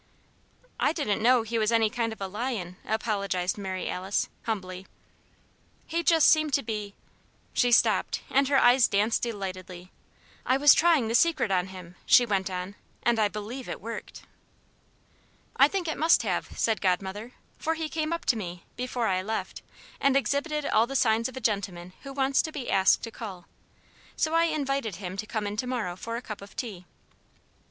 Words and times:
"I 0.79 0.93
didn't 0.93 1.21
know 1.21 1.43
he 1.43 1.59
was 1.59 1.71
any 1.71 1.87
kind 1.91 2.11
of 2.11 2.19
a 2.19 2.25
lion," 2.27 2.77
apologized 2.85 3.55
Mary 3.55 3.87
Alice, 3.87 4.29
humbly. 4.45 4.87
"He 5.85 6.01
just 6.01 6.25
seemed 6.27 6.53
to 6.55 6.63
be" 6.63 6.95
She 7.53 7.71
stopped, 7.71 8.23
and 8.31 8.47
her 8.47 8.57
eyes 8.57 8.87
danced 8.87 9.21
delightedly. 9.21 9.91
"I 10.43 10.57
was 10.57 10.73
trying 10.73 11.07
the 11.07 11.13
Secret 11.13 11.51
on 11.51 11.67
him," 11.67 11.97
she 12.07 12.25
went 12.25 12.49
on, 12.49 12.73
"and 13.03 13.19
I 13.19 13.27
believe 13.27 13.69
it 13.69 13.79
worked." 13.79 14.23
"I 15.55 15.67
think 15.67 15.87
it 15.87 15.99
must 15.99 16.23
have," 16.23 16.49
said 16.57 16.81
Godmother, 16.81 17.33
"for 17.59 17.75
he 17.75 17.87
came 17.87 18.11
up 18.11 18.25
to 18.25 18.35
me, 18.35 18.63
before 18.75 19.05
I 19.05 19.21
left, 19.21 19.61
and 19.99 20.17
exhibited 20.17 20.65
all 20.65 20.87
the 20.87 20.95
signs 20.95 21.29
of 21.29 21.37
a 21.37 21.41
gentleman 21.41 21.93
who 22.01 22.11
wants 22.11 22.41
to 22.41 22.51
be 22.51 22.71
asked 22.71 23.03
to 23.03 23.11
call. 23.11 23.45
So 24.15 24.33
I 24.33 24.45
invited 24.45 24.95
him 24.95 25.15
to 25.17 25.27
come 25.27 25.45
in 25.45 25.57
to 25.57 25.67
morrow 25.67 25.95
for 25.95 26.15
a 26.15 26.23
cup 26.23 26.41
of 26.41 26.55
tea." 26.55 26.85